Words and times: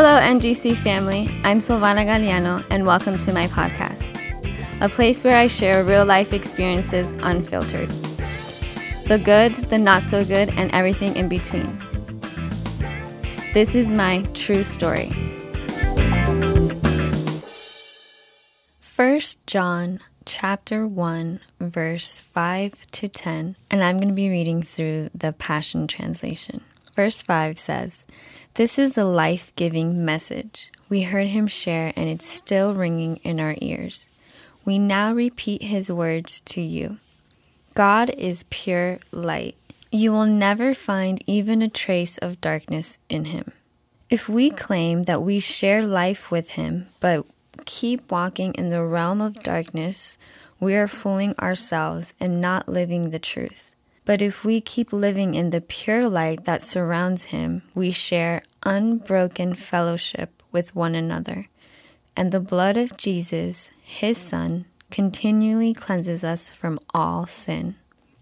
Hello, 0.00 0.20
NGC 0.20 0.76
family. 0.76 1.28
I'm 1.42 1.60
Silvana 1.60 2.06
Galliano, 2.06 2.64
and 2.70 2.86
welcome 2.86 3.18
to 3.18 3.32
my 3.32 3.48
podcast, 3.48 4.14
a 4.80 4.88
place 4.88 5.24
where 5.24 5.36
I 5.36 5.48
share 5.48 5.82
real 5.82 6.04
life 6.04 6.32
experiences 6.32 7.10
unfiltered 7.20 7.88
the 9.06 9.18
good, 9.18 9.56
the 9.70 9.76
not 9.76 10.04
so 10.04 10.24
good, 10.24 10.50
and 10.50 10.70
everything 10.70 11.16
in 11.16 11.28
between. 11.28 11.66
This 13.54 13.74
is 13.74 13.90
my 13.90 14.22
true 14.34 14.62
story. 14.62 15.08
1 18.94 19.20
John 19.48 19.98
chapter 20.24 20.86
1 20.86 21.40
verse 21.58 22.20
5 22.20 22.86
to 22.92 23.08
10 23.08 23.56
and 23.68 23.82
I'm 23.82 23.96
going 23.96 24.06
to 24.06 24.14
be 24.14 24.30
reading 24.30 24.62
through 24.62 25.10
the 25.12 25.32
Passion 25.32 25.88
translation. 25.88 26.60
Verse 26.94 27.20
5 27.20 27.58
says, 27.58 28.04
"This 28.58 28.76
is 28.76 28.94
the 28.94 29.04
life-giving 29.04 30.04
message 30.04 30.72
we 30.88 31.02
heard 31.02 31.28
him 31.28 31.46
share 31.46 31.92
and 31.94 32.08
it's 32.08 32.26
still 32.26 32.74
ringing 32.74 33.20
in 33.22 33.38
our 33.38 33.54
ears. 33.60 34.10
We 34.64 34.80
now 34.80 35.12
repeat 35.12 35.62
his 35.62 35.92
words 35.92 36.40
to 36.40 36.60
you. 36.60 36.98
God 37.74 38.10
is 38.10 38.44
pure 38.50 38.98
light. 39.12 39.54
You 39.92 40.10
will 40.10 40.26
never 40.26 40.74
find 40.74 41.22
even 41.24 41.62
a 41.62 41.68
trace 41.68 42.18
of 42.18 42.40
darkness 42.40 42.98
in 43.08 43.26
him. 43.26 43.52
If 44.10 44.28
we 44.28 44.50
claim 44.50 45.04
that 45.04 45.22
we 45.22 45.38
share 45.38 45.86
life 45.86 46.32
with 46.32 46.58
him, 46.58 46.88
but 46.98 47.26
keep 47.64 48.10
walking 48.10 48.54
in 48.54 48.70
the 48.70 48.82
realm 48.82 49.20
of 49.20 49.44
darkness, 49.44 50.18
we 50.58 50.74
are 50.74 50.88
fooling 50.88 51.36
ourselves 51.38 52.12
and 52.18 52.40
not 52.40 52.68
living 52.68 53.10
the 53.10 53.20
truth. 53.20 53.70
But 54.04 54.22
if 54.22 54.42
we 54.42 54.62
keep 54.62 54.90
living 54.90 55.34
in 55.34 55.50
the 55.50 55.60
pure 55.60 56.08
light 56.08 56.44
that 56.44 56.62
surrounds 56.62 57.24
him, 57.24 57.62
we 57.74 57.90
share 57.90 58.42
unbroken 58.62 59.54
fellowship 59.54 60.42
with 60.52 60.74
one 60.74 60.94
another. 60.94 61.48
And 62.16 62.32
the 62.32 62.40
blood 62.40 62.76
of 62.76 62.96
Jesus, 62.96 63.70
his 63.82 64.18
Son, 64.18 64.66
continually 64.90 65.74
cleanses 65.74 66.24
us 66.24 66.50
from 66.50 66.78
all 66.92 67.26
sin. 67.26 67.76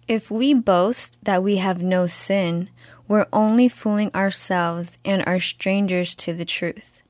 If 0.08 0.30
we 0.30 0.54
boast 0.54 1.24
that 1.24 1.42
we 1.42 1.56
have 1.56 1.82
no 1.82 2.06
sin, 2.06 2.70
we're 3.08 3.26
only 3.32 3.68
fooling 3.68 4.10
ourselves 4.14 4.98
and 5.04 5.24
are 5.26 5.40
strangers 5.40 6.14
to 6.16 6.32
the 6.32 6.44
truth. 6.44 7.02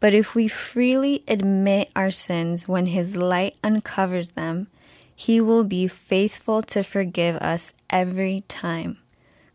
But 0.00 0.12
if 0.12 0.34
we 0.34 0.48
freely 0.48 1.24
admit 1.26 1.90
our 1.96 2.10
sins 2.10 2.68
when 2.68 2.86
His 2.86 3.16
light 3.16 3.56
uncovers 3.62 4.32
them, 4.32 4.66
He 5.14 5.40
will 5.40 5.64
be 5.64 5.88
faithful 5.88 6.62
to 6.62 6.82
forgive 6.82 7.36
us 7.36 7.72
every 7.88 8.44
time. 8.48 8.98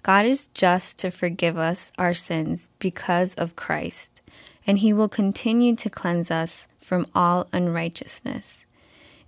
God 0.01 0.25
is 0.25 0.47
just 0.47 0.97
to 0.99 1.11
forgive 1.11 1.57
us 1.57 1.91
our 1.97 2.13
sins 2.13 2.69
because 2.79 3.33
of 3.35 3.55
Christ, 3.55 4.21
and 4.65 4.79
He 4.79 4.93
will 4.93 5.09
continue 5.09 5.75
to 5.75 5.89
cleanse 5.89 6.31
us 6.31 6.67
from 6.79 7.05
all 7.13 7.47
unrighteousness. 7.51 8.65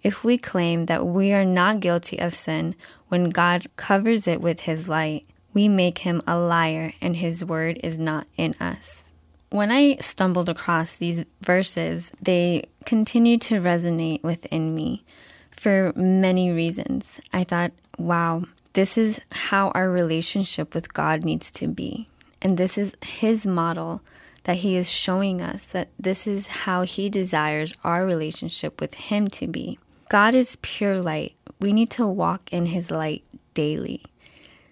If 0.02 0.24
we 0.24 0.38
claim 0.38 0.88
that 0.88 1.06
we 1.06 1.32
are 1.34 1.46
not 1.46 1.80
guilty 1.80 2.18
of 2.18 2.34
sin 2.34 2.76
when 3.10 3.30
God 3.30 3.68
covers 3.76 4.28
it 4.28 4.42
with 4.42 4.62
His 4.62 4.88
light, 4.88 5.26
we 5.54 5.68
make 5.68 6.00
Him 6.00 6.22
a 6.26 6.40
liar 6.40 6.94
and 7.02 7.18
His 7.18 7.44
word 7.44 7.80
is 7.84 7.98
not 7.98 8.26
in 8.38 8.56
us. 8.60 9.12
When 9.50 9.70
I 9.70 9.96
stumbled 9.96 10.48
across 10.48 10.96
these 10.96 11.26
verses, 11.42 12.10
they 12.22 12.64
continue 12.86 13.38
to 13.40 13.60
resonate 13.60 14.24
within 14.24 14.74
me 14.74 15.04
for 15.52 15.92
many 15.96 16.52
reasons. 16.52 17.20
I 17.34 17.44
thought, 17.44 17.74
wow, 17.98 18.46
this 18.74 18.98
is 18.98 19.22
how 19.32 19.70
our 19.70 19.90
relationship 19.90 20.74
with 20.74 20.94
God 20.94 21.24
needs 21.24 21.52
to 21.52 21.68
be. 21.68 22.08
And 22.42 22.58
this 22.58 22.78
is 22.78 22.94
His 23.04 23.46
model 23.46 24.02
that 24.44 24.58
He 24.58 24.76
is 24.76 24.90
showing 24.90 25.42
us 25.42 25.66
that 25.68 25.90
this 26.00 26.26
is 26.26 26.48
how 26.48 26.84
He 26.84 27.10
desires 27.10 27.74
our 27.84 28.06
relationship 28.06 28.82
with 28.82 28.96
Him 28.96 29.28
to 29.30 29.48
be. 29.48 29.80
God 30.10 30.34
is 30.34 30.58
pure 30.62 31.00
light. 31.00 31.36
We 31.60 31.74
need 31.74 31.90
to 31.92 32.08
walk 32.08 32.52
in 32.52 32.68
His 32.68 32.90
light 32.90 33.24
daily. 33.54 34.04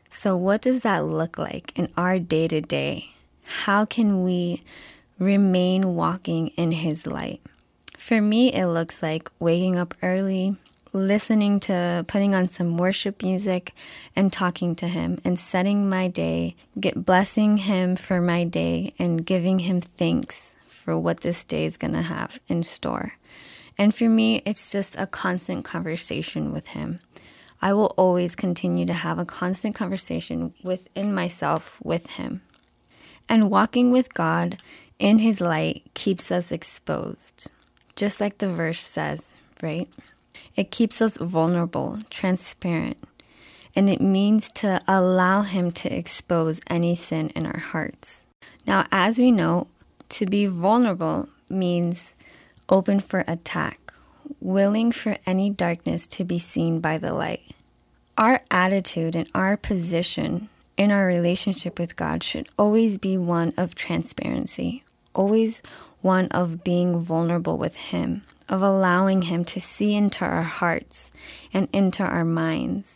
So, 0.09 0.36
what 0.36 0.62
does 0.62 0.82
that 0.82 1.06
look 1.06 1.38
like 1.38 1.78
in 1.78 1.90
our 1.96 2.20
day 2.20 2.48
to 2.48 2.62
day? 2.62 3.14
how 3.50 3.84
can 3.84 4.24
we 4.24 4.62
remain 5.18 5.96
walking 5.96 6.50
in 6.50 6.72
His 6.72 7.08
light? 7.08 7.42
For 7.98 8.22
me, 8.22 8.54
it 8.54 8.68
looks 8.68 9.02
like 9.02 9.30
waking 9.40 9.76
up 9.76 9.96
early, 10.04 10.56
listening 10.94 11.60
to 11.62 12.06
putting 12.08 12.34
on 12.34 12.48
some 12.48 12.78
worship 12.78 13.22
music 13.22 13.74
and 14.16 14.32
talking 14.32 14.76
to 14.78 14.88
him 14.88 15.20
and 15.24 15.38
setting 15.38 15.90
my 15.90 16.08
day, 16.08 16.56
get 16.80 17.06
blessing 17.06 17.58
him 17.58 17.96
for 17.96 18.22
my 18.22 18.44
day 18.44 18.94
and 19.00 19.26
giving 19.26 19.60
him 19.60 19.82
thanks 19.82 20.54
for 20.68 20.98
what 20.98 21.22
this 21.22 21.44
day 21.44 21.66
is 21.66 21.78
going 21.78 21.94
to 21.94 22.02
have 22.02 22.40
in 22.48 22.64
store. 22.64 23.14
And 23.78 23.94
for 23.94 24.10
me, 24.10 24.42
it's 24.46 24.72
just 24.72 24.98
a 25.00 25.08
constant 25.08 25.64
conversation 25.64 26.52
with 26.52 26.68
him. 26.68 27.00
I 27.62 27.74
will 27.74 27.94
always 27.98 28.36
continue 28.36 28.86
to 28.86 28.94
have 28.94 29.20
a 29.20 29.26
constant 29.26 29.76
conversation 29.76 30.54
within 30.64 31.14
myself 31.14 31.78
with 31.84 32.12
him. 32.12 32.42
And 33.28 33.52
walking 33.52 33.92
with 33.92 34.14
God 34.14 34.58
in 34.98 35.20
His 35.20 35.40
light 35.40 35.84
keeps 35.94 36.32
us 36.32 36.52
exposed, 36.52 37.48
just 37.96 38.20
like 38.20 38.40
the 38.40 38.52
verse 38.52 38.82
says, 38.82 39.34
right? 39.62 39.88
It 40.56 40.72
keeps 40.72 41.02
us 41.02 41.18
vulnerable, 41.18 42.00
transparent, 42.10 42.98
and 43.76 43.90
it 43.90 44.02
means 44.02 44.50
to 44.54 44.82
allow 44.88 45.44
Him 45.44 45.72
to 45.72 45.96
expose 45.96 46.60
any 46.68 46.96
sin 46.96 47.30
in 47.36 47.46
our 47.46 47.60
hearts. 47.60 48.26
Now, 48.66 48.86
as 48.92 49.18
we 49.18 49.32
know, 49.32 49.68
to 50.09 50.26
be 50.26 50.46
vulnerable 50.48 51.30
means 51.50 52.16
open 52.68 53.00
for 53.00 53.24
attack, 53.28 53.80
willing 54.40 54.92
for 54.92 55.18
any 55.26 55.50
darkness 55.50 56.06
to 56.08 56.24
be 56.24 56.40
seen 56.40 56.80
by 56.80 56.98
the 56.98 57.14
light. 57.14 57.52
Our 58.18 58.42
attitude 58.52 59.16
and 59.16 59.30
our 59.34 59.56
position 59.56 60.50
in 60.78 60.92
our 60.92 61.06
relationship 61.06 61.80
with 61.80 61.96
God 61.96 62.24
should 62.24 62.48
always 62.58 62.98
be 62.98 63.18
one 63.18 63.54
of 63.58 63.76
transparency, 63.76 64.84
always 65.14 65.62
one 66.02 66.28
of 66.30 66.64
being 66.64 67.00
vulnerable 67.00 67.58
with 67.58 67.76
Him, 67.76 68.24
of 68.50 68.62
allowing 68.62 69.24
Him 69.24 69.46
to 69.46 69.62
see 69.62 69.96
into 69.96 70.26
our 70.26 70.44
hearts 70.44 71.12
and 71.54 71.70
into 71.72 72.04
our 72.04 72.26
minds, 72.26 72.96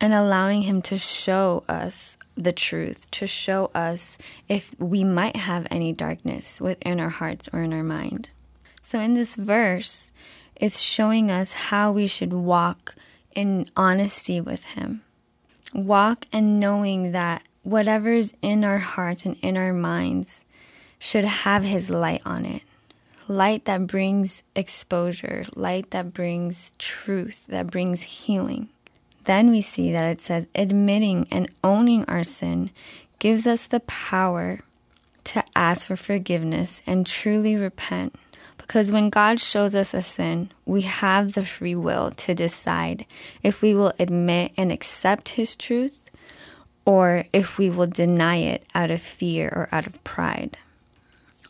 and 0.00 0.12
allowing 0.12 0.62
Him 0.62 0.82
to 0.82 0.98
show 0.98 1.64
us 1.68 2.16
the 2.34 2.52
truth, 2.52 3.10
to 3.12 3.26
show 3.26 3.70
us 3.74 4.18
if 4.48 4.78
we 4.78 5.04
might 5.04 5.36
have 5.36 5.66
any 5.70 5.92
darkness 5.92 6.60
within 6.60 6.98
our 7.00 7.10
hearts 7.10 7.48
or 7.52 7.62
in 7.62 7.72
our 7.72 7.82
mind. 7.82 8.30
So, 8.82 8.98
in 8.98 9.14
this 9.14 9.36
verse, 9.36 10.10
it's 10.56 10.80
showing 10.80 11.30
us 11.30 11.52
how 11.52 11.92
we 11.92 12.06
should 12.06 12.32
walk 12.32 12.94
in 13.34 13.68
honesty 13.76 14.40
with 14.40 14.64
Him 14.64 15.02
walk 15.74 16.26
and 16.32 16.60
knowing 16.60 17.12
that 17.12 17.42
whatever's 17.62 18.36
in 18.42 18.64
our 18.64 18.78
hearts 18.78 19.24
and 19.24 19.36
in 19.42 19.56
our 19.56 19.72
minds 19.72 20.44
should 20.98 21.24
have 21.24 21.64
His 21.64 21.90
light 21.90 22.22
on 22.24 22.44
it. 22.44 22.62
Light 23.32 23.64
that 23.64 23.86
brings 23.86 24.42
exposure, 24.54 25.46
light 25.56 25.92
that 25.92 26.12
brings 26.12 26.72
truth, 26.76 27.46
that 27.46 27.68
brings 27.68 28.02
healing. 28.02 28.68
Then 29.24 29.48
we 29.48 29.62
see 29.62 29.90
that 29.90 30.04
it 30.04 30.20
says 30.20 30.48
admitting 30.54 31.26
and 31.30 31.48
owning 31.64 32.04
our 32.04 32.24
sin 32.24 32.68
gives 33.20 33.46
us 33.46 33.64
the 33.64 33.80
power 33.80 34.58
to 35.24 35.42
ask 35.56 35.86
for 35.86 35.96
forgiveness 35.96 36.82
and 36.86 37.06
truly 37.06 37.56
repent. 37.56 38.14
Because 38.58 38.90
when 38.90 39.08
God 39.08 39.40
shows 39.40 39.74
us 39.74 39.94
a 39.94 40.02
sin, 40.02 40.50
we 40.66 40.82
have 40.82 41.32
the 41.32 41.46
free 41.46 41.74
will 41.74 42.10
to 42.10 42.34
decide 42.34 43.06
if 43.42 43.62
we 43.62 43.74
will 43.74 43.94
admit 43.98 44.52
and 44.58 44.70
accept 44.70 45.30
His 45.30 45.56
truth 45.56 46.10
or 46.84 47.24
if 47.32 47.56
we 47.56 47.70
will 47.70 47.86
deny 47.86 48.36
it 48.36 48.66
out 48.74 48.90
of 48.90 49.00
fear 49.00 49.48
or 49.48 49.70
out 49.72 49.86
of 49.86 50.04
pride. 50.04 50.58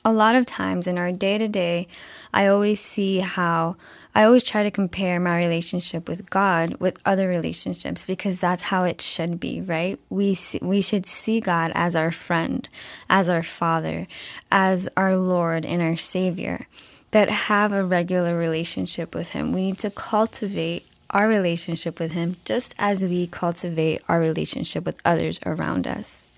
A 0.05 0.13
lot 0.13 0.35
of 0.35 0.47
times 0.47 0.89
in 0.89 0.99
our 0.99 1.13
day 1.13 1.39
to 1.39 1.47
day, 1.47 1.87
I 2.35 2.49
always 2.49 2.81
see 2.81 3.19
how 3.19 3.77
I 4.15 4.25
always 4.25 4.43
try 4.43 4.65
to 4.65 4.71
compare 4.71 5.21
my 5.21 5.39
relationship 5.39 6.09
with 6.09 6.29
God 6.29 6.75
with 6.81 7.01
other 7.07 7.29
relationships 7.29 8.05
because 8.05 8.41
that's 8.41 8.63
how 8.63 8.83
it 8.83 9.01
should 9.01 9.39
be, 9.39 9.61
right? 9.61 10.01
We 10.11 10.35
see, 10.35 10.59
we 10.61 10.81
should 10.81 11.07
see 11.07 11.41
God 11.41 11.71
as 11.75 11.95
our 11.95 12.11
friend, 12.11 12.69
as 13.09 13.29
our 13.29 13.45
father, 13.45 14.09
as 14.51 14.89
our 14.97 15.17
Lord 15.17 15.65
and 15.65 15.81
our 15.81 15.97
savior 15.97 16.67
that 17.13 17.31
have 17.31 17.73
a 17.73 17.85
regular 17.85 18.37
relationship 18.37 19.15
with 19.15 19.29
Him. 19.31 19.53
We 19.53 19.63
need 19.63 19.79
to 19.79 19.91
cultivate 19.91 20.85
our 21.11 21.29
relationship 21.29 22.01
with 22.01 22.13
Him 22.13 22.37
just 22.45 22.75
as 22.77 23.05
we 23.05 23.29
cultivate 23.29 24.03
our 24.09 24.19
relationship 24.19 24.85
with 24.85 25.01
others 25.05 25.39
around 25.47 25.87
us. 25.87 26.31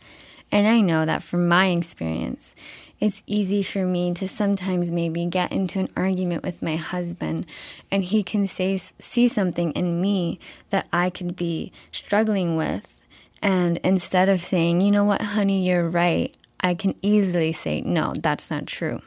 And 0.52 0.68
I 0.68 0.80
know 0.80 1.06
that 1.06 1.22
from 1.22 1.48
my 1.48 1.68
experience, 1.68 2.54
it's 3.04 3.20
easy 3.26 3.62
for 3.62 3.84
me 3.84 4.14
to 4.14 4.26
sometimes 4.26 4.90
maybe 4.90 5.26
get 5.26 5.52
into 5.52 5.78
an 5.78 5.90
argument 5.94 6.42
with 6.42 6.62
my 6.62 6.76
husband 6.76 7.44
and 7.92 8.02
he 8.02 8.22
can 8.22 8.46
say 8.46 8.78
see 8.98 9.28
something 9.28 9.72
in 9.72 10.00
me 10.00 10.38
that 10.70 10.88
I 10.90 11.10
could 11.10 11.36
be 11.36 11.70
struggling 11.92 12.56
with 12.56 13.02
and 13.42 13.76
instead 13.84 14.30
of 14.30 14.40
saying, 14.40 14.80
"You 14.80 14.90
know 14.90 15.04
what, 15.04 15.20
honey, 15.20 15.68
you're 15.68 15.86
right. 15.86 16.34
I 16.60 16.72
can 16.72 16.94
easily 17.02 17.52
say, 17.52 17.82
no, 17.82 18.14
that's 18.16 18.50
not 18.50 18.66
true. 18.66 19.00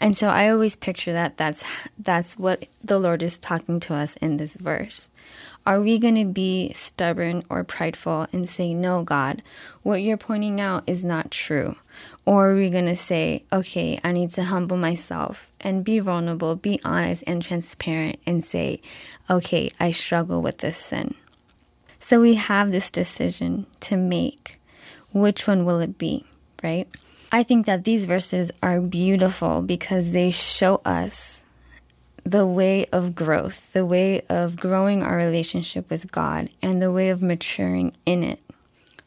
And 0.00 0.16
so 0.16 0.28
I 0.28 0.48
always 0.48 0.74
picture 0.74 1.12
that 1.12 1.36
that's 1.36 1.62
that's 1.98 2.38
what 2.38 2.66
the 2.82 2.98
Lord 2.98 3.22
is 3.22 3.36
talking 3.36 3.78
to 3.80 3.94
us 3.94 4.16
in 4.22 4.38
this 4.38 4.54
verse. 4.54 5.10
Are 5.68 5.82
we 5.82 5.98
going 5.98 6.14
to 6.14 6.24
be 6.24 6.72
stubborn 6.72 7.44
or 7.50 7.62
prideful 7.62 8.26
and 8.32 8.48
say, 8.48 8.72
No, 8.72 9.02
God, 9.02 9.42
what 9.82 10.00
you're 10.00 10.16
pointing 10.16 10.62
out 10.62 10.88
is 10.88 11.04
not 11.04 11.30
true? 11.30 11.76
Or 12.24 12.52
are 12.52 12.54
we 12.54 12.70
going 12.70 12.86
to 12.86 12.96
say, 12.96 13.44
Okay, 13.52 14.00
I 14.02 14.12
need 14.12 14.30
to 14.30 14.44
humble 14.44 14.78
myself 14.78 15.50
and 15.60 15.84
be 15.84 15.98
vulnerable, 15.98 16.56
be 16.56 16.80
honest 16.86 17.22
and 17.26 17.42
transparent, 17.42 18.18
and 18.24 18.42
say, 18.42 18.80
Okay, 19.28 19.70
I 19.78 19.90
struggle 19.90 20.40
with 20.40 20.56
this 20.56 20.78
sin? 20.78 21.14
So 21.98 22.18
we 22.18 22.36
have 22.36 22.70
this 22.70 22.90
decision 22.90 23.66
to 23.80 23.98
make. 23.98 24.58
Which 25.12 25.46
one 25.46 25.66
will 25.66 25.80
it 25.80 25.98
be, 25.98 26.24
right? 26.62 26.88
I 27.30 27.42
think 27.42 27.66
that 27.66 27.84
these 27.84 28.06
verses 28.06 28.50
are 28.62 28.80
beautiful 28.80 29.60
because 29.60 30.12
they 30.12 30.30
show 30.30 30.80
us 30.86 31.37
the 32.24 32.46
way 32.46 32.86
of 32.92 33.14
growth, 33.14 33.72
the 33.72 33.86
way 33.86 34.20
of 34.28 34.56
growing 34.56 35.02
our 35.02 35.16
relationship 35.16 35.88
with 35.90 36.12
God, 36.12 36.50
and 36.62 36.80
the 36.80 36.92
way 36.92 37.08
of 37.08 37.22
maturing 37.22 37.92
in 38.04 38.22
it. 38.22 38.40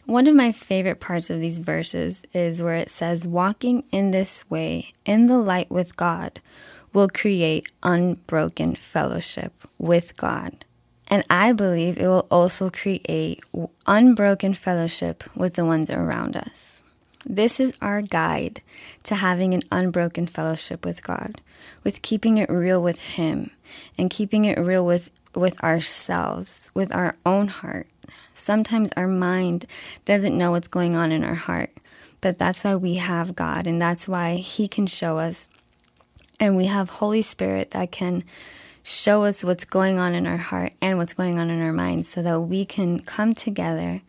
One 0.05 0.27
of 0.27 0.35
my 0.35 0.51
favorite 0.51 0.99
parts 0.99 1.29
of 1.29 1.39
these 1.39 1.59
verses 1.59 2.23
is 2.33 2.61
where 2.61 2.75
it 2.75 2.89
says, 2.89 3.25
Walking 3.25 3.83
in 3.91 4.11
this 4.11 4.49
way, 4.49 4.93
in 5.05 5.27
the 5.27 5.37
light 5.37 5.69
with 5.69 5.95
God, 5.95 6.41
will 6.93 7.07
create 7.07 7.71
unbroken 7.83 8.75
fellowship 8.75 9.53
with 9.77 10.17
God. 10.17 10.65
And 11.07 11.23
I 11.29 11.53
believe 11.53 11.97
it 11.97 12.07
will 12.07 12.27
also 12.31 12.69
create 12.69 13.43
unbroken 13.85 14.53
fellowship 14.53 15.23
with 15.35 15.55
the 15.55 15.65
ones 15.65 15.89
around 15.89 16.35
us. 16.35 16.80
This 17.25 17.59
is 17.59 17.77
our 17.81 18.01
guide 18.01 18.61
to 19.03 19.15
having 19.15 19.53
an 19.53 19.61
unbroken 19.71 20.25
fellowship 20.25 20.83
with 20.83 21.03
God, 21.03 21.39
with 21.83 22.01
keeping 22.01 22.37
it 22.37 22.49
real 22.49 22.81
with 22.81 23.15
Him 23.15 23.51
and 23.97 24.09
keeping 24.09 24.45
it 24.45 24.57
real 24.57 24.85
with, 24.85 25.11
with 25.35 25.63
ourselves, 25.63 26.71
with 26.73 26.93
our 26.95 27.15
own 27.25 27.47
heart. 27.47 27.87
Sometimes 28.33 28.89
our 28.97 29.07
mind 29.07 29.67
doesn't 30.03 30.35
know 30.35 30.51
what's 30.51 30.67
going 30.67 30.97
on 30.97 31.11
in 31.11 31.23
our 31.23 31.35
heart, 31.35 31.69
but 32.21 32.39
that's 32.39 32.63
why 32.63 32.75
we 32.75 32.95
have 32.95 33.35
God 33.35 33.67
and 33.67 33.79
that's 33.79 34.07
why 34.07 34.37
He 34.37 34.67
can 34.67 34.87
show 34.87 35.19
us. 35.19 35.47
And 36.39 36.57
we 36.57 36.65
have 36.65 36.89
Holy 36.89 37.21
Spirit 37.21 37.69
that 37.71 37.91
can 37.91 38.23
show 38.81 39.25
us 39.25 39.43
what's 39.43 39.63
going 39.63 39.99
on 39.99 40.15
in 40.15 40.25
our 40.25 40.37
heart 40.37 40.73
and 40.81 40.97
what's 40.97 41.13
going 41.13 41.37
on 41.37 41.51
in 41.51 41.61
our 41.61 41.71
mind 41.71 42.07
so 42.07 42.23
that 42.23 42.41
we 42.41 42.65
can 42.65 42.99
come 42.99 43.35
together 43.35 44.01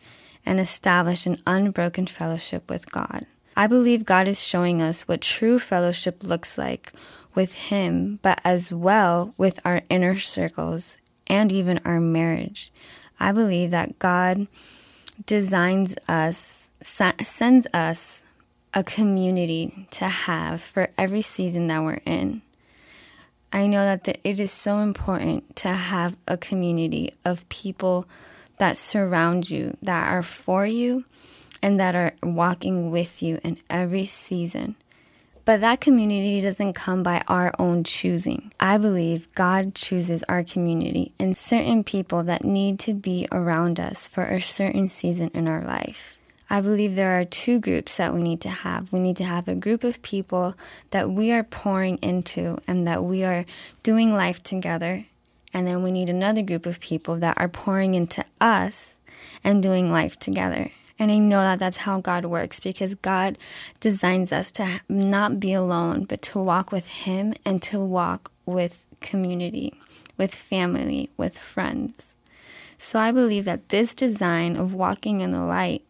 and 0.45 0.59
establish 0.59 1.25
an 1.25 1.37
unbroken 1.47 2.07
fellowship 2.07 2.69
with 2.69 2.91
God. 2.91 3.25
I 3.55 3.67
believe 3.67 4.05
God 4.05 4.27
is 4.27 4.41
showing 4.41 4.81
us 4.81 5.07
what 5.07 5.21
true 5.21 5.59
fellowship 5.59 6.23
looks 6.23 6.57
like 6.57 6.91
with 7.35 7.53
Him, 7.53 8.19
but 8.21 8.41
as 8.43 8.71
well 8.71 9.33
with 9.37 9.59
our 9.65 9.81
inner 9.89 10.17
circles 10.17 10.97
and 11.27 11.51
even 11.51 11.79
our 11.85 11.99
marriage. 11.99 12.71
I 13.19 13.31
believe 13.31 13.71
that 13.71 13.99
God 13.99 14.47
designs 15.25 15.95
us, 16.07 16.67
sends 16.81 17.67
us 17.73 18.19
a 18.73 18.83
community 18.83 19.87
to 19.91 20.05
have 20.05 20.61
for 20.61 20.89
every 20.97 21.21
season 21.21 21.67
that 21.67 21.83
we're 21.83 22.01
in. 22.05 22.41
I 23.51 23.67
know 23.67 23.85
that 23.85 24.17
it 24.23 24.39
is 24.39 24.51
so 24.51 24.79
important 24.79 25.55
to 25.57 25.69
have 25.69 26.17
a 26.27 26.37
community 26.37 27.13
of 27.23 27.47
people 27.49 28.07
that 28.57 28.77
surround 28.77 29.49
you, 29.49 29.77
that 29.81 30.11
are 30.11 30.23
for 30.23 30.65
you, 30.65 31.05
and 31.61 31.79
that 31.79 31.95
are 31.95 32.13
walking 32.21 32.91
with 32.91 33.23
you 33.23 33.39
in 33.43 33.57
every 33.69 34.05
season. 34.05 34.75
But 35.45 35.59
that 35.59 35.81
community 35.81 36.39
doesn't 36.39 36.73
come 36.73 37.03
by 37.03 37.21
our 37.27 37.53
own 37.59 37.83
choosing. 37.83 38.53
I 38.59 38.77
believe 38.77 39.33
God 39.35 39.75
chooses 39.75 40.23
our 40.29 40.43
community 40.43 41.11
and 41.19 41.37
certain 41.37 41.83
people 41.83 42.23
that 42.23 42.45
need 42.45 42.79
to 42.81 42.93
be 42.93 43.27
around 43.29 43.79
us 43.79 44.07
for 44.07 44.23
a 44.23 44.39
certain 44.39 44.87
season 44.87 45.31
in 45.33 45.49
our 45.49 45.63
life. 45.63 46.19
I 46.49 46.61
believe 46.61 46.95
there 46.95 47.19
are 47.19 47.25
two 47.25 47.59
groups 47.59 47.97
that 47.97 48.13
we 48.13 48.21
need 48.21 48.39
to 48.41 48.49
have. 48.49 48.93
We 48.93 48.99
need 48.99 49.17
to 49.17 49.23
have 49.25 49.47
a 49.47 49.55
group 49.55 49.83
of 49.83 50.01
people 50.01 50.55
that 50.91 51.09
we 51.09 51.31
are 51.31 51.43
pouring 51.43 51.97
into 51.97 52.59
and 52.67 52.87
that 52.87 53.03
we 53.03 53.23
are 53.23 53.45
doing 53.81 54.13
life 54.13 54.43
together 54.43 55.05
and 55.53 55.67
then 55.67 55.83
we 55.83 55.91
need 55.91 56.09
another 56.09 56.41
group 56.41 56.65
of 56.65 56.79
people 56.79 57.15
that 57.17 57.37
are 57.37 57.49
pouring 57.49 57.93
into 57.93 58.25
us 58.41 58.97
and 59.43 59.61
doing 59.61 59.91
life 59.91 60.17
together. 60.17 60.69
And 60.99 61.11
I 61.11 61.17
know 61.17 61.41
that 61.41 61.59
that's 61.59 61.77
how 61.77 62.01
God 62.01 62.25
works 62.25 62.59
because 62.59 62.95
God 62.95 63.37
designs 63.79 64.31
us 64.31 64.51
to 64.51 64.81
not 64.87 65.39
be 65.39 65.53
alone, 65.53 66.05
but 66.05 66.21
to 66.23 66.39
walk 66.39 66.71
with 66.71 66.87
Him 66.87 67.33
and 67.45 67.61
to 67.63 67.79
walk 67.79 68.31
with 68.45 68.85
community, 69.01 69.73
with 70.17 70.33
family, 70.33 71.09
with 71.17 71.37
friends. 71.37 72.17
So 72.77 72.99
I 72.99 73.11
believe 73.11 73.45
that 73.45 73.69
this 73.69 73.93
design 73.93 74.55
of 74.55 74.75
walking 74.75 75.21
in 75.21 75.31
the 75.31 75.41
light 75.41 75.83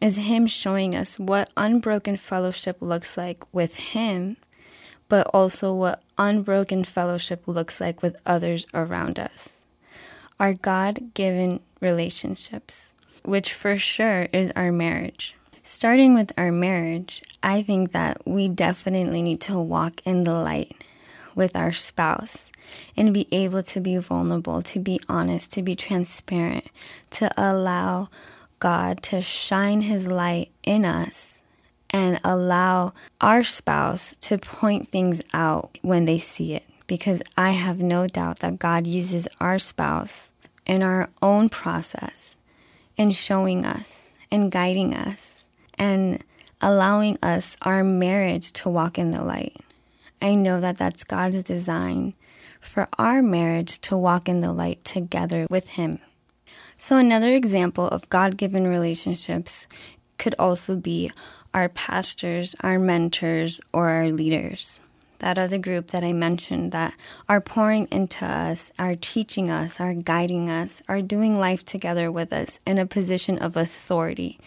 is 0.00 0.16
Him 0.16 0.46
showing 0.46 0.94
us 0.94 1.18
what 1.18 1.52
unbroken 1.56 2.16
fellowship 2.16 2.78
looks 2.80 3.16
like 3.16 3.42
with 3.52 3.76
Him 3.76 4.36
but 5.10 5.26
also 5.34 5.74
what 5.74 6.02
unbroken 6.16 6.84
fellowship 6.84 7.46
looks 7.46 7.80
like 7.80 8.00
with 8.00 8.22
others 8.24 8.64
around 8.72 9.18
us. 9.18 9.66
Our 10.38 10.54
God 10.54 11.12
given 11.12 11.60
relationships, 11.80 12.94
which 13.24 13.52
for 13.52 13.76
sure 13.76 14.28
is 14.32 14.52
our 14.52 14.72
marriage. 14.72 15.34
Starting 15.62 16.14
with 16.14 16.32
our 16.38 16.52
marriage, 16.52 17.22
I 17.42 17.60
think 17.62 17.92
that 17.92 18.26
we 18.26 18.48
definitely 18.48 19.20
need 19.20 19.40
to 19.42 19.58
walk 19.58 20.00
in 20.06 20.24
the 20.24 20.34
light 20.34 20.72
with 21.34 21.56
our 21.56 21.72
spouse 21.72 22.50
and 22.96 23.12
be 23.12 23.26
able 23.32 23.64
to 23.64 23.80
be 23.80 23.96
vulnerable, 23.96 24.62
to 24.62 24.78
be 24.78 25.00
honest, 25.08 25.52
to 25.54 25.62
be 25.62 25.74
transparent, 25.74 26.66
to 27.10 27.30
allow 27.36 28.08
God 28.60 29.02
to 29.04 29.20
shine 29.20 29.82
His 29.82 30.06
light 30.06 30.50
in 30.62 30.84
us 30.84 31.39
and 31.90 32.20
allow 32.24 32.92
our 33.20 33.42
spouse 33.42 34.16
to 34.16 34.38
point 34.38 34.88
things 34.88 35.20
out 35.32 35.78
when 35.82 36.04
they 36.04 36.18
see 36.18 36.54
it. 36.54 36.64
Because 36.86 37.22
I 37.36 37.50
have 37.50 37.78
no 37.78 38.06
doubt 38.06 38.40
that 38.40 38.58
God 38.58 38.86
uses 38.86 39.28
our 39.40 39.58
spouse 39.58 40.32
in 40.66 40.82
our 40.82 41.08
own 41.22 41.48
process 41.48 42.36
in 42.96 43.10
showing 43.10 43.64
us 43.64 44.12
and 44.30 44.50
guiding 44.50 44.94
us 44.94 45.44
and 45.78 46.22
allowing 46.60 47.18
us, 47.22 47.56
our 47.62 47.82
marriage, 47.82 48.52
to 48.52 48.68
walk 48.68 48.98
in 48.98 49.10
the 49.10 49.22
light. 49.22 49.56
I 50.20 50.34
know 50.34 50.60
that 50.60 50.76
that's 50.76 51.04
God's 51.04 51.42
design 51.42 52.14
for 52.60 52.88
our 52.98 53.22
marriage 53.22 53.80
to 53.82 53.96
walk 53.96 54.28
in 54.28 54.40
the 54.40 54.52
light 54.52 54.84
together 54.84 55.46
with 55.48 55.70
Him. 55.70 55.98
So, 56.76 56.96
another 56.96 57.32
example 57.32 57.88
of 57.88 58.08
God 58.10 58.36
given 58.36 58.66
relationships 58.66 59.66
could 60.18 60.34
also 60.38 60.76
be 60.76 61.10
our 61.52 61.68
pastors, 61.68 62.54
our 62.60 62.78
mentors, 62.78 63.60
or 63.72 63.88
our 63.88 64.10
leaders. 64.10 64.80
That 65.18 65.38
other 65.38 65.58
group 65.58 65.88
that 65.88 66.02
I 66.02 66.12
mentioned 66.12 66.72
that 66.72 66.94
are 67.28 67.40
pouring 67.40 67.86
into 67.90 68.24
us, 68.24 68.72
are 68.78 68.94
teaching 68.94 69.50
us, 69.50 69.78
are 69.78 69.94
guiding 69.94 70.48
us, 70.48 70.82
are 70.88 71.02
doing 71.02 71.38
life 71.38 71.64
together 71.64 72.10
with 72.10 72.32
us 72.32 72.58
in 72.66 72.78
a 72.78 72.86
position 72.86 73.38
of 73.38 73.56
authority. 73.56 74.38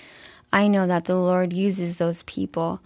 I 0.51 0.67
know 0.67 0.87
that 0.87 1.05
the 1.05 1.17
Lord 1.17 1.53
uses 1.53 1.97
those 1.97 2.23
people 2.23 2.81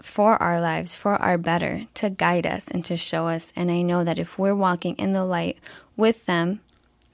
for 0.00 0.40
our 0.42 0.60
lives, 0.60 0.94
for 0.94 1.14
our 1.14 1.38
better, 1.38 1.86
to 1.94 2.10
guide 2.10 2.46
us 2.46 2.64
and 2.68 2.84
to 2.84 2.96
show 2.96 3.26
us. 3.26 3.52
And 3.56 3.70
I 3.70 3.82
know 3.82 4.04
that 4.04 4.18
if 4.18 4.38
we're 4.38 4.54
walking 4.54 4.96
in 4.96 5.12
the 5.12 5.24
light 5.24 5.58
with 5.96 6.26
them, 6.26 6.60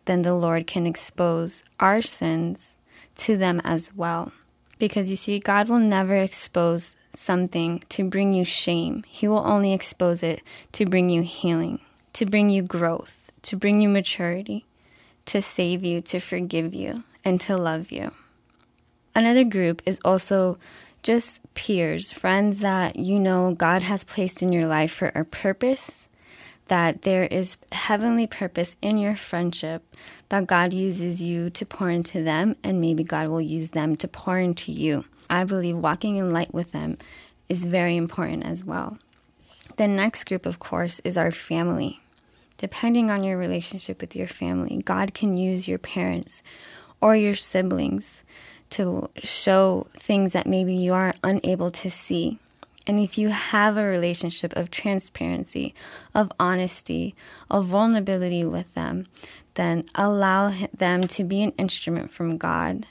then 0.06 0.22
the 0.22 0.34
Lord 0.34 0.66
can 0.66 0.86
expose 0.86 1.62
our 1.78 2.02
sins 2.02 2.78
to 3.16 3.36
them 3.36 3.60
as 3.64 3.94
well. 3.94 4.32
Because 4.80 5.10
you 5.10 5.16
see, 5.16 5.38
God 5.38 5.68
will 5.68 5.78
never 5.78 6.16
expose 6.16 6.96
something 7.12 7.84
to 7.90 8.02
bring 8.02 8.32
you 8.32 8.44
shame. 8.44 9.04
He 9.06 9.28
will 9.28 9.46
only 9.46 9.72
expose 9.72 10.22
it 10.22 10.42
to 10.72 10.86
bring 10.86 11.10
you 11.10 11.22
healing, 11.22 11.80
to 12.14 12.24
bring 12.24 12.48
you 12.50 12.62
growth, 12.62 13.30
to 13.42 13.56
bring 13.56 13.80
you 13.80 13.88
maturity, 13.88 14.64
to 15.26 15.42
save 15.42 15.84
you, 15.84 16.00
to 16.00 16.18
forgive 16.18 16.74
you, 16.74 17.04
and 17.24 17.40
to 17.42 17.56
love 17.56 17.92
you. 17.92 18.12
Another 19.14 19.44
group 19.44 19.82
is 19.84 20.00
also 20.02 20.58
just 21.02 21.42
peers, 21.54 22.10
friends 22.10 22.58
that 22.58 22.96
you 22.96 23.20
know 23.20 23.54
God 23.54 23.82
has 23.82 24.02
placed 24.02 24.42
in 24.42 24.50
your 24.50 24.66
life 24.66 24.92
for 24.92 25.08
a 25.08 25.24
purpose 25.24 26.08
that 26.70 27.02
there 27.02 27.24
is 27.24 27.56
heavenly 27.72 28.28
purpose 28.28 28.76
in 28.80 28.96
your 28.96 29.16
friendship, 29.16 29.82
that 30.28 30.46
God 30.46 30.72
uses 30.72 31.20
you 31.20 31.50
to 31.50 31.66
pour 31.66 31.90
into 31.90 32.22
them, 32.22 32.54
and 32.62 32.80
maybe 32.80 33.02
God 33.02 33.26
will 33.26 33.40
use 33.40 33.70
them 33.70 33.96
to 33.96 34.06
pour 34.06 34.38
into 34.38 34.70
you. 34.70 35.04
I 35.28 35.42
believe 35.42 35.76
walking 35.76 36.14
in 36.14 36.32
light 36.32 36.54
with 36.54 36.70
them 36.70 36.96
is 37.48 37.64
very 37.64 37.96
important 37.96 38.46
as 38.46 38.64
well. 38.64 38.98
The 39.78 39.88
next 39.88 40.24
group, 40.24 40.46
of 40.46 40.60
course, 40.60 41.00
is 41.00 41.16
our 41.16 41.32
family. 41.32 41.98
Depending 42.56 43.10
on 43.10 43.24
your 43.24 43.36
relationship 43.36 44.00
with 44.00 44.14
your 44.14 44.28
family, 44.28 44.80
God 44.84 45.12
can 45.12 45.36
use 45.36 45.66
your 45.66 45.78
parents 45.78 46.40
or 47.00 47.16
your 47.16 47.34
siblings 47.34 48.22
to 48.70 49.10
show 49.16 49.88
things 49.94 50.34
that 50.34 50.46
maybe 50.46 50.74
you 50.74 50.92
are 50.92 51.14
unable 51.24 51.72
to 51.72 51.90
see. 51.90 52.38
And 52.90 52.98
if 52.98 53.16
you 53.16 53.28
have 53.28 53.76
a 53.76 53.84
relationship 53.84 54.52
of 54.56 54.68
transparency, 54.68 55.74
of 56.12 56.32
honesty, 56.40 57.14
of 57.48 57.66
vulnerability 57.66 58.44
with 58.44 58.74
them, 58.74 59.06
then 59.54 59.84
allow 59.94 60.50
them 60.76 61.06
to 61.06 61.22
be 61.22 61.40
an 61.44 61.52
instrument 61.52 62.10
from 62.10 62.36
God 62.36 62.88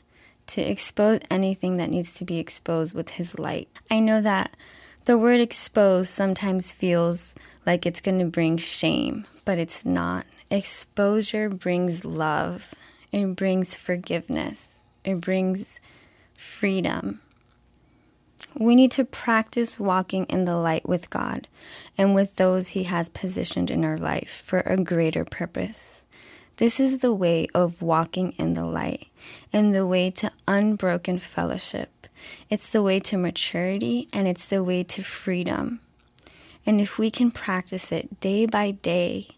to 0.48 0.62
expose 0.62 1.20
anything 1.30 1.76
that 1.80 1.90
needs 1.90 2.14
to 2.14 2.24
be 2.24 2.40
exposed 2.40 2.96
with 2.96 3.10
His 3.10 3.38
light. 3.38 3.68
I 3.92 4.00
know 4.00 4.22
that 4.22 4.56
the 5.04 5.18
word 5.18 5.42
expose 5.42 6.10
sometimes 6.10 6.72
feels 6.72 7.36
like 7.66 7.86
it's 7.86 8.00
going 8.00 8.20
to 8.20 8.26
bring 8.26 8.56
shame, 8.56 9.26
but 9.44 9.58
it's 9.58 9.84
not. 9.84 10.26
Exposure 10.50 11.50
brings 11.50 12.06
love, 12.06 12.74
it 13.12 13.36
brings 13.36 13.76
forgiveness, 13.76 14.82
it 15.04 15.20
brings 15.20 15.82
freedom. 16.36 17.20
We 18.56 18.76
need 18.76 18.92
to 18.92 19.06
practice 19.06 19.80
walking 19.80 20.26
in 20.26 20.46
the 20.46 20.56
light 20.56 20.88
with 20.88 21.10
God 21.10 21.48
and 21.98 22.16
with 22.16 22.36
those 22.36 22.70
He 22.70 22.84
has 22.84 23.10
positioned 23.10 23.70
in 23.70 23.86
our 23.86 23.98
life 23.98 24.42
for 24.44 24.62
a 24.62 24.78
greater 24.78 25.24
purpose. 25.24 26.04
This 26.58 26.80
is 26.80 27.00
the 27.00 27.14
way 27.14 27.48
of 27.54 27.82
walking 27.82 28.34
in 28.34 28.56
the 28.56 28.66
light 28.66 29.08
and 29.54 29.74
the 29.74 29.88
way 29.88 30.10
to 30.12 30.32
unbroken 30.48 31.20
fellowship. 31.20 32.08
It's 32.50 32.70
the 32.70 32.82
way 32.82 33.00
to 33.02 33.18
maturity 33.18 34.10
and 34.12 34.28
it's 34.28 34.46
the 34.46 34.64
way 34.64 34.84
to 34.84 35.04
freedom. 35.04 35.80
And 36.66 36.82
if 36.82 36.98
we 36.98 37.12
can 37.12 37.32
practice 37.32 37.92
it 37.92 38.20
day 38.20 38.46
by 38.46 38.72
day, 38.72 39.30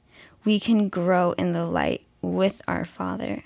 we 0.46 0.60
can 0.60 0.90
grow 0.90 1.34
in 1.34 1.52
the 1.52 1.66
light 1.66 2.02
with 2.22 2.62
our 2.68 2.86
Father. 2.86 3.44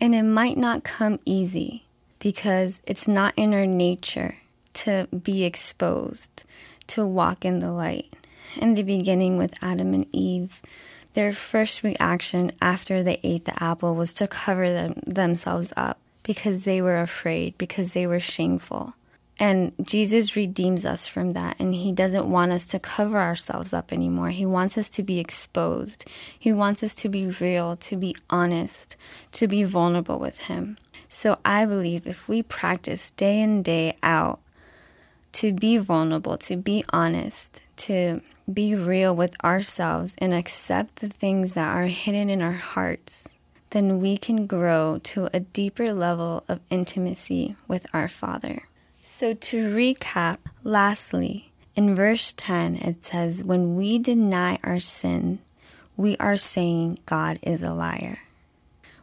And 0.00 0.14
it 0.14 0.24
might 0.24 0.58
not 0.58 0.84
come 0.84 1.18
easy 1.24 1.84
because 2.18 2.82
it's 2.84 3.08
not 3.08 3.32
in 3.36 3.54
our 3.54 3.66
nature 3.66 4.36
to 4.74 5.08
be 5.08 5.44
exposed, 5.44 6.44
to 6.88 7.06
walk 7.06 7.44
in 7.44 7.60
the 7.60 7.72
light. 7.72 8.12
In 8.60 8.74
the 8.74 8.82
beginning, 8.82 9.36
with 9.38 9.62
Adam 9.62 9.94
and 9.94 10.06
Eve, 10.12 10.60
their 11.14 11.32
first 11.32 11.82
reaction 11.82 12.52
after 12.60 13.02
they 13.02 13.20
ate 13.22 13.44
the 13.44 13.62
apple 13.62 13.94
was 13.94 14.12
to 14.14 14.28
cover 14.28 14.68
them, 14.68 15.00
themselves 15.06 15.72
up 15.76 15.98
because 16.24 16.64
they 16.64 16.82
were 16.82 17.00
afraid, 17.00 17.56
because 17.58 17.92
they 17.92 18.06
were 18.06 18.20
shameful. 18.20 18.94
And 19.38 19.72
Jesus 19.82 20.36
redeems 20.36 20.84
us 20.84 21.06
from 21.06 21.30
that. 21.30 21.58
And 21.58 21.74
He 21.74 21.92
doesn't 21.92 22.30
want 22.30 22.52
us 22.52 22.66
to 22.66 22.78
cover 22.78 23.18
ourselves 23.18 23.72
up 23.72 23.92
anymore. 23.92 24.30
He 24.30 24.46
wants 24.46 24.78
us 24.78 24.88
to 24.90 25.02
be 25.02 25.18
exposed. 25.18 26.04
He 26.38 26.52
wants 26.52 26.82
us 26.82 26.94
to 26.96 27.08
be 27.08 27.26
real, 27.26 27.76
to 27.76 27.96
be 27.96 28.16
honest, 28.30 28.96
to 29.32 29.48
be 29.48 29.64
vulnerable 29.64 30.18
with 30.18 30.38
Him. 30.42 30.78
So 31.08 31.38
I 31.44 31.66
believe 31.66 32.06
if 32.06 32.28
we 32.28 32.42
practice 32.42 33.10
day 33.10 33.40
in, 33.40 33.62
day 33.62 33.96
out 34.02 34.40
to 35.34 35.52
be 35.52 35.76
vulnerable, 35.76 36.38
to 36.38 36.56
be 36.56 36.84
honest, 36.92 37.60
to 37.76 38.20
be 38.52 38.74
real 38.74 39.14
with 39.14 39.36
ourselves 39.44 40.14
and 40.18 40.32
accept 40.32 40.96
the 40.96 41.08
things 41.08 41.52
that 41.52 41.74
are 41.74 41.86
hidden 41.86 42.30
in 42.30 42.40
our 42.40 42.52
hearts, 42.52 43.34
then 43.70 44.00
we 44.00 44.16
can 44.16 44.46
grow 44.46 45.00
to 45.02 45.28
a 45.34 45.40
deeper 45.40 45.92
level 45.92 46.44
of 46.48 46.60
intimacy 46.70 47.56
with 47.66 47.86
our 47.92 48.08
Father. 48.08 48.62
So, 49.00 49.34
to 49.34 49.68
recap, 49.68 50.38
lastly, 50.62 51.52
in 51.74 51.94
verse 51.94 52.32
10, 52.36 52.76
it 52.76 53.04
says, 53.04 53.42
When 53.42 53.74
we 53.74 53.98
deny 53.98 54.58
our 54.62 54.80
sin, 54.80 55.40
we 55.96 56.16
are 56.18 56.36
saying 56.36 57.00
God 57.06 57.38
is 57.42 57.62
a 57.62 57.74
liar. 57.74 58.18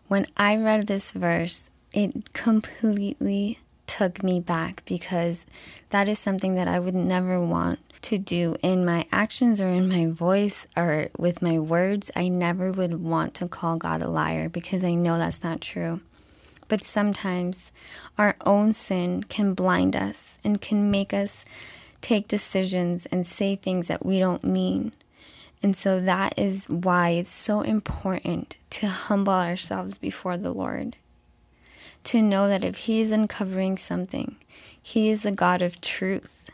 When 0.08 0.28
I 0.38 0.56
read 0.56 0.88
this 0.88 1.12
verse, 1.12 1.70
it 1.94 2.34
completely 2.34 3.60
took 3.88 4.24
me 4.24 4.40
back 4.40 4.84
because 4.86 5.46
that 5.90 6.08
is 6.08 6.20
something 6.20 6.56
that 6.56 6.68
I 6.68 6.80
would 6.80 6.96
never 6.96 7.44
want 7.44 7.80
to 8.04 8.18
do 8.18 8.56
in 8.64 8.86
my 8.86 9.06
actions 9.12 9.62
or 9.62 9.68
in 9.68 9.88
my 9.88 10.08
voice 10.08 10.66
or 10.76 11.10
with 11.18 11.42
my 11.42 11.60
words. 11.60 12.10
I 12.16 12.30
never 12.30 12.72
would 12.72 13.04
want 13.04 13.36
to 13.36 13.48
call 13.48 13.78
God 13.78 14.02
a 14.02 14.10
liar 14.10 14.50
because 14.50 14.84
I 14.84 14.94
know 14.94 15.18
that's 15.18 15.44
not 15.44 15.62
true. 15.62 16.02
But 16.68 16.84
sometimes 16.84 17.72
our 18.18 18.36
own 18.46 18.74
sin 18.74 19.24
can 19.24 19.54
blind 19.54 19.96
us 19.96 20.38
and 20.44 20.62
can 20.62 20.90
make 20.90 21.14
us 21.14 21.46
take 22.02 22.28
decisions 22.28 23.06
and 23.08 23.28
say 23.28 23.56
things 23.56 23.88
that 23.88 24.06
we 24.06 24.20
don't 24.20 24.44
mean. 24.44 24.94
And 25.62 25.76
so 25.76 26.00
that 26.00 26.40
is 26.40 26.68
why 26.68 27.10
it's 27.10 27.30
so 27.30 27.62
important 27.62 28.58
to 28.72 28.88
humble 28.88 29.34
ourselves 29.34 29.98
before 29.98 30.38
the 30.38 30.52
Lord. 30.52 30.96
To 32.06 32.22
know 32.22 32.48
that 32.48 32.64
if 32.64 32.78
He 32.78 33.02
is 33.02 33.12
uncovering 33.12 33.78
something, 33.78 34.36
He 34.82 35.10
is 35.10 35.24
the 35.24 35.32
God 35.32 35.62
of 35.62 35.82
truth. 35.82 36.50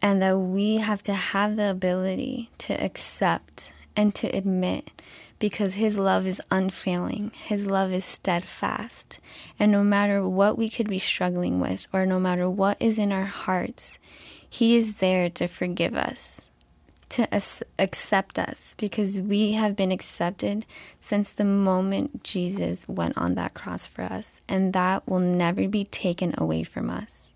And 0.00 0.20
that 0.20 0.36
we 0.36 0.76
have 0.76 1.02
to 1.04 1.14
have 1.14 1.56
the 1.56 1.70
ability 1.70 2.50
to 2.58 2.74
accept 2.74 3.72
and 3.94 4.14
to 4.16 4.26
admit 4.28 4.90
because 5.38 5.74
His 5.74 5.96
love 5.96 6.26
is 6.26 6.40
unfailing, 6.50 7.32
His 7.34 7.66
love 7.66 7.92
is 7.92 8.04
steadfast. 8.04 9.18
And 9.58 9.72
no 9.72 9.82
matter 9.82 10.26
what 10.26 10.56
we 10.56 10.68
could 10.70 10.88
be 10.88 11.00
struggling 11.00 11.58
with, 11.58 11.88
or 11.92 12.06
no 12.06 12.20
matter 12.20 12.48
what 12.48 12.80
is 12.80 12.98
in 12.98 13.10
our 13.10 13.24
hearts, 13.24 13.98
He 14.48 14.76
is 14.76 14.98
there 14.98 15.28
to 15.30 15.48
forgive 15.48 15.94
us, 15.94 16.48
to 17.12 17.28
accept 17.78 18.38
us, 18.38 18.74
because 18.78 19.18
we 19.18 19.52
have 19.52 19.76
been 19.76 19.92
accepted 19.92 20.66
since 21.04 21.30
the 21.30 21.44
moment 21.44 22.22
Jesus 22.22 22.88
went 22.88 23.16
on 23.16 23.34
that 23.34 23.54
cross 23.54 23.86
for 23.86 24.02
us, 24.02 24.40
and 24.48 24.72
that 24.72 25.06
will 25.06 25.20
never 25.20 25.68
be 25.68 25.84
taken 25.84 26.34
away 26.36 26.62
from 26.62 26.90
us. 26.90 27.34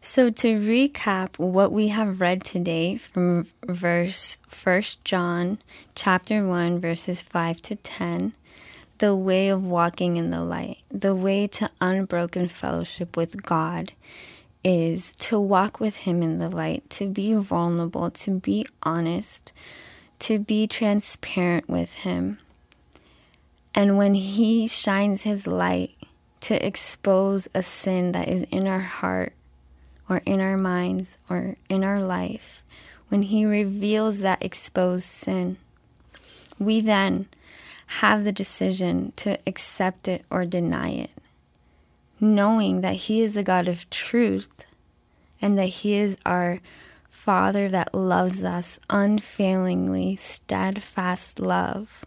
So 0.00 0.30
to 0.30 0.58
recap 0.58 1.38
what 1.38 1.70
we 1.70 1.88
have 1.88 2.20
read 2.20 2.42
today 2.42 2.96
from 2.96 3.46
verse 3.64 4.36
1 4.48 4.82
John 5.04 5.58
chapter 5.94 6.46
1 6.46 6.80
verses 6.80 7.20
5 7.20 7.62
to 7.62 7.76
10, 7.76 8.32
the 8.98 9.14
way 9.14 9.48
of 9.48 9.64
walking 9.64 10.16
in 10.16 10.30
the 10.30 10.42
light, 10.42 10.78
the 10.90 11.14
way 11.14 11.46
to 11.48 11.70
unbroken 11.80 12.48
fellowship 12.48 13.16
with 13.16 13.42
God 13.44 13.92
is 14.64 15.14
to 15.16 15.40
walk 15.40 15.80
with 15.80 15.96
him 15.96 16.22
in 16.22 16.38
the 16.38 16.48
light, 16.48 16.88
to 16.90 17.08
be 17.08 17.34
vulnerable, 17.34 18.10
to 18.10 18.40
be 18.40 18.66
honest, 18.82 19.52
to 20.20 20.38
be 20.38 20.66
transparent 20.66 21.68
with 21.68 21.94
him. 21.94 22.38
And 23.74 23.96
when 23.96 24.14
he 24.14 24.66
shines 24.66 25.22
his 25.22 25.46
light 25.46 25.90
to 26.42 26.66
expose 26.66 27.48
a 27.54 27.62
sin 27.62 28.12
that 28.12 28.28
is 28.28 28.42
in 28.44 28.66
our 28.66 28.80
heart, 28.80 29.32
or 30.08 30.20
in 30.26 30.40
our 30.40 30.56
minds 30.56 31.16
or 31.30 31.56
in 31.68 31.82
our 31.82 32.02
life, 32.02 32.62
when 33.08 33.22
He 33.22 33.44
reveals 33.44 34.18
that 34.18 34.44
exposed 34.44 35.04
sin, 35.04 35.56
we 36.58 36.80
then 36.80 37.26
have 37.98 38.24
the 38.24 38.32
decision 38.32 39.12
to 39.16 39.38
accept 39.46 40.08
it 40.08 40.24
or 40.30 40.44
deny 40.44 40.90
it, 40.90 41.10
knowing 42.22 42.80
that 42.80 42.94
He 42.94 43.20
is 43.20 43.34
the 43.34 43.42
God 43.42 43.68
of 43.68 43.90
truth 43.90 44.64
and 45.42 45.58
that 45.58 45.66
He 45.66 45.94
is 45.94 46.16
our 46.24 46.60
Father 47.08 47.68
that 47.68 47.94
loves 47.94 48.44
us 48.44 48.78
unfailingly, 48.88 50.16
steadfast 50.16 51.40
love. 51.40 52.06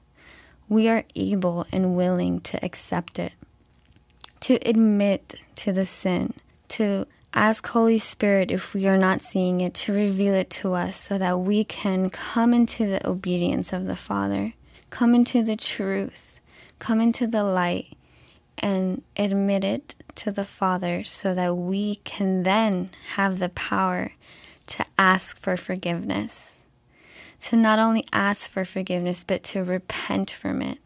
We 0.68 0.88
are 0.88 1.04
able 1.16 1.68
and 1.72 1.96
willing 1.96 2.40
to 2.42 2.64
accept 2.66 3.20
it, 3.20 3.34
to 4.40 4.56
admit 4.68 5.36
to 5.58 5.72
the 5.72 5.86
sin, 5.86 6.34
to 6.70 7.06
Ask 7.38 7.68
Holy 7.68 8.00
Spirit 8.00 8.50
if 8.50 8.74
we 8.74 8.88
are 8.88 8.98
not 8.98 9.20
seeing 9.20 9.60
it 9.60 9.74
to 9.74 9.92
reveal 9.92 10.34
it 10.34 10.50
to 10.52 10.72
us 10.72 10.96
so 10.96 11.18
that 11.18 11.40
we 11.42 11.66
can 11.66 12.10
come 12.10 12.54
into 12.54 12.86
the 12.86 13.06
obedience 13.06 13.74
of 13.74 13.86
the 13.86 13.98
Father, 13.98 14.54
come 14.90 15.14
into 15.14 15.44
the 15.44 15.58
truth, 15.58 16.40
come 16.80 17.02
into 17.02 17.28
the 17.28 17.44
light, 17.44 17.95
and 18.58 19.04
admit 19.18 19.64
it 19.64 19.96
to 20.16 20.32
the 20.32 20.46
Father 20.46 21.04
so 21.04 21.34
that 21.34 21.56
we 21.56 21.96
can 21.96 22.44
then 22.44 22.90
have 23.16 23.40
the 23.40 23.50
power 23.50 24.14
to 24.68 24.86
ask 24.98 25.38
for 25.38 25.58
forgiveness. 25.58 26.60
To 27.46 27.56
not 27.56 27.80
only 27.80 28.06
ask 28.12 28.50
for 28.50 28.66
forgiveness, 28.66 29.24
but 29.26 29.44
to 29.44 29.64
repent 29.64 30.32
from 30.32 30.62
it. 30.62 30.80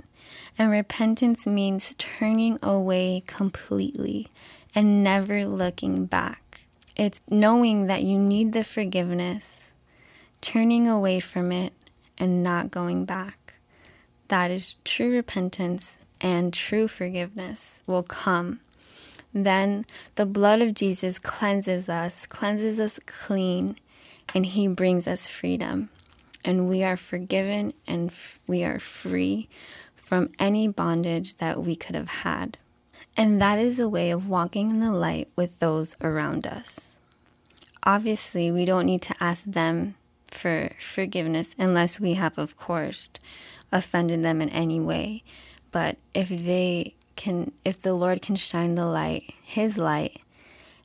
And 0.57 0.71
repentance 0.71 1.45
means 1.47 1.95
turning 1.97 2.59
away 2.61 3.23
completely 3.27 4.27
and 4.75 5.03
never 5.03 5.45
looking 5.45 6.05
back. 6.05 6.65
It's 6.97 7.21
knowing 7.29 7.88
that 7.88 8.03
you 8.03 8.17
need 8.17 8.51
the 8.51 8.65
forgiveness, 8.65 9.71
turning 10.41 10.88
away 10.88 11.21
from 11.21 11.53
it, 11.53 11.71
and 12.17 12.43
not 12.43 12.71
going 12.71 13.05
back. 13.05 13.53
That 14.27 14.51
is 14.51 14.75
true 14.83 15.11
repentance 15.11 15.93
and 16.21 16.53
true 16.53 16.88
forgiveness 16.88 17.81
will 17.88 18.03
come. 18.03 18.59
Then 19.33 19.85
the 20.15 20.25
blood 20.25 20.61
of 20.61 20.73
Jesus 20.73 21.19
cleanses 21.19 21.88
us, 21.88 22.25
cleanses 22.25 22.79
us 22.79 22.99
clean, 23.05 23.75
and 24.33 24.45
He 24.45 24.67
brings 24.67 25.07
us 25.07 25.27
freedom. 25.27 25.89
And 26.43 26.69
we 26.69 26.83
are 26.83 26.97
forgiven 26.97 27.73
and 27.85 28.11
we 28.47 28.63
are 28.63 28.79
free 28.79 29.49
from 29.95 30.29
any 30.39 30.67
bondage 30.67 31.35
that 31.35 31.61
we 31.61 31.75
could 31.75 31.95
have 31.95 32.09
had. 32.09 32.57
And 33.17 33.41
that 33.41 33.59
is 33.59 33.79
a 33.79 33.89
way 33.89 34.11
of 34.11 34.29
walking 34.29 34.69
in 34.69 34.79
the 34.79 34.91
light 34.91 35.27
with 35.35 35.59
those 35.59 35.95
around 36.01 36.47
us. 36.47 36.97
Obviously, 37.83 38.51
we 38.51 38.65
don't 38.65 38.85
need 38.85 39.01
to 39.03 39.15
ask 39.19 39.43
them 39.43 39.95
for 40.25 40.69
forgiveness 40.79 41.55
unless 41.57 41.99
we 41.99 42.13
have, 42.13 42.38
of 42.38 42.57
course, 42.57 43.09
offended 43.71 44.23
them 44.23 44.41
in 44.41 44.49
any 44.49 44.79
way. 44.79 45.23
But 45.71 45.97
if 46.13 46.29
they 46.29 46.95
can, 47.15 47.51
if 47.63 47.81
the 47.81 47.93
Lord 47.93 48.21
can 48.21 48.35
shine 48.35 48.75
the 48.75 48.85
light, 48.85 49.33
His 49.43 49.77
light, 49.77 50.21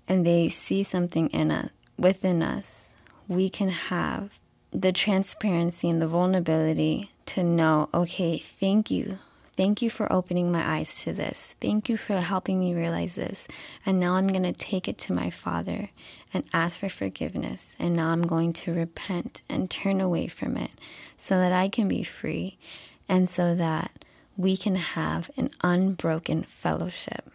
and 0.09 0.27
they 0.27 0.49
see 0.49 0.83
something 0.83 1.29
in 1.29 1.51
us, 1.51 1.71
within 1.99 2.43
us, 2.43 2.95
we 3.29 3.49
can 3.49 3.69
have 3.69 4.39
the 4.71 4.93
transparency 4.93 5.89
and 5.89 6.03
the 6.03 6.09
vulnerability 6.09 7.11
to 7.27 7.43
know, 7.43 7.89
okay, 7.95 8.39
thank 8.39 8.91
you. 8.91 9.19
Thank 9.57 9.83
you 9.83 9.89
for 9.89 10.13
opening 10.13 10.51
my 10.51 10.69
eyes 10.69 11.01
to 11.05 11.13
this. 11.13 11.55
Thank 11.61 11.89
you 11.89 11.97
for 11.97 12.17
helping 12.17 12.59
me 12.59 12.75
realize 12.75 13.15
this. 13.15 13.47
And 13.87 14.01
now 14.01 14.15
I'm 14.15 14.27
going 14.27 14.43
to 14.43 14.53
take 14.53 14.89
it 14.89 14.99
to 14.99 15.13
my 15.13 15.31
Father 15.31 15.91
and 16.33 16.43
ask 16.53 16.81
for 16.81 16.89
forgiveness. 16.89 17.77
And 17.79 17.95
now 17.95 18.09
I'm 18.09 18.27
going 18.27 18.53
to 18.55 18.75
repent 18.75 19.43
and 19.49 19.71
turn 19.71 20.01
away 20.01 20.27
from 20.27 20.57
it 20.57 20.73
so 21.17 21.39
that 21.39 21.53
I 21.53 21.69
can 21.69 21.87
be 21.87 22.03
free 22.03 22.59
and 23.09 23.29
so 23.29 23.55
that 23.55 24.04
we 24.37 24.57
can 24.57 24.75
have 24.77 25.31
an 25.37 25.51
unbroken 25.63 26.43
fellowship. 26.43 27.31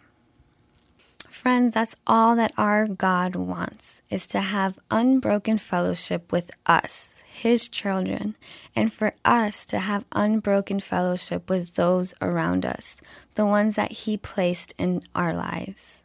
Friends, 1.28 1.72
that's 1.72 1.96
all 2.06 2.36
that 2.36 2.52
our 2.58 2.86
God 2.86 3.34
wants 3.34 4.02
is 4.10 4.28
to 4.28 4.40
have 4.40 4.78
unbroken 4.90 5.56
fellowship 5.56 6.30
with 6.32 6.50
us, 6.66 7.22
his 7.32 7.66
children, 7.66 8.36
and 8.76 8.92
for 8.92 9.14
us 9.24 9.64
to 9.66 9.78
have 9.78 10.04
unbroken 10.12 10.80
fellowship 10.80 11.48
with 11.48 11.76
those 11.76 12.12
around 12.20 12.66
us, 12.66 13.00
the 13.36 13.46
ones 13.46 13.76
that 13.76 13.90
he 13.90 14.18
placed 14.18 14.74
in 14.76 15.02
our 15.14 15.32
lives. 15.32 16.02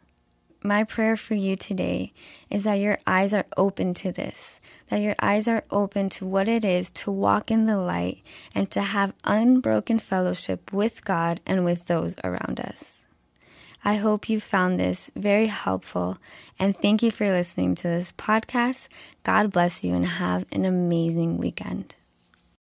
My 0.62 0.84
prayer 0.84 1.18
for 1.18 1.34
you 1.34 1.54
today 1.54 2.14
is 2.48 2.62
that 2.62 2.80
your 2.80 2.98
eyes 3.06 3.34
are 3.34 3.46
open 3.58 3.92
to 3.94 4.12
this, 4.12 4.55
that 4.88 5.00
your 5.00 5.14
eyes 5.20 5.48
are 5.48 5.64
open 5.70 6.08
to 6.10 6.26
what 6.26 6.48
it 6.48 6.64
is 6.64 6.90
to 6.90 7.10
walk 7.10 7.50
in 7.50 7.64
the 7.64 7.76
light 7.76 8.22
and 8.54 8.70
to 8.70 8.80
have 8.80 9.14
unbroken 9.24 9.98
fellowship 9.98 10.72
with 10.72 11.04
God 11.04 11.40
and 11.46 11.64
with 11.64 11.86
those 11.86 12.14
around 12.22 12.60
us. 12.60 13.06
I 13.84 13.96
hope 13.96 14.28
you 14.28 14.40
found 14.40 14.80
this 14.80 15.10
very 15.14 15.46
helpful 15.46 16.18
and 16.58 16.74
thank 16.74 17.02
you 17.02 17.10
for 17.10 17.28
listening 17.28 17.74
to 17.76 17.84
this 17.84 18.12
podcast. 18.12 18.88
God 19.22 19.52
bless 19.52 19.84
you 19.84 19.94
and 19.94 20.06
have 20.06 20.44
an 20.50 20.64
amazing 20.64 21.38
weekend. 21.38 21.94